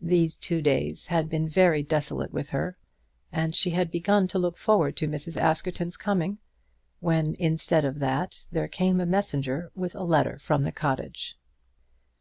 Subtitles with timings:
[0.00, 2.78] These two days had been very desolate with her,
[3.32, 5.36] and she had begun to look forward to Mrs.
[5.36, 6.38] Askerton's coming,
[7.00, 11.36] when instead of that there came a messenger with a letter from the cottage.